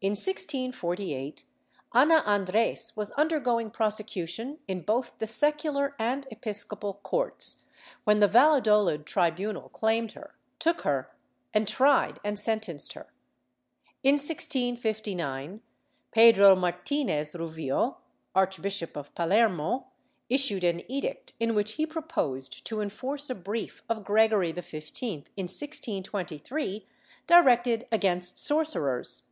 In 0.00 0.12
1648, 0.12 1.44
Ana 1.92 2.22
Andres 2.24 2.94
was 2.96 3.10
undergoing 3.10 3.70
prosecution 3.70 4.60
in 4.66 4.80
both 4.80 5.18
the 5.18 5.26
secular 5.26 5.94
and 5.98 6.26
episcopal 6.30 6.94
courts, 7.02 7.66
when 8.04 8.18
the 8.18 8.28
^'alladolid 8.30 9.04
tribunal 9.04 9.68
claimed 9.68 10.12
her, 10.12 10.34
took 10.58 10.80
her 10.84 11.14
and 11.52 11.68
tried 11.68 12.18
and 12.24 12.38
sentenced 12.38 12.94
her.^ 12.94 13.08
In 14.02 14.14
1659, 14.14 15.60
Pedro 16.12 16.56
Martinez 16.56 17.34
Ruvio, 17.34 17.96
Archbishop 18.34 18.96
of 18.96 19.14
Palermo, 19.14 19.88
issued 20.30 20.64
an 20.64 20.80
edict 20.90 21.34
in 21.38 21.54
which 21.54 21.72
he 21.72 21.84
proposed 21.84 22.64
to 22.68 22.80
enforce 22.80 23.28
a 23.28 23.34
brief 23.34 23.82
of 23.86 24.02
Gregory 24.02 24.50
XV, 24.54 24.94
in 25.02 25.44
1623, 25.44 26.86
directed 27.26 27.86
against 27.92 28.38
sorcerers. 28.38 29.24